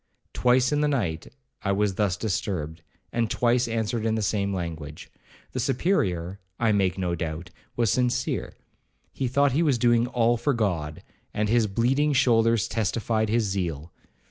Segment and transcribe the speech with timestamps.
[0.33, 1.27] Twice in the night,
[1.61, 2.81] I was thus disturbed,
[3.13, 5.11] and twice answered in the same language.
[5.51, 8.55] The Superior, I make no doubt, was sincere.
[9.13, 11.03] He thought he was doing all for God,
[11.35, 13.93] and his bleeding shoulders testified his zeal.